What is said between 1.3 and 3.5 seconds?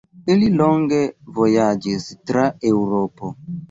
vojaĝis tra Eŭropo.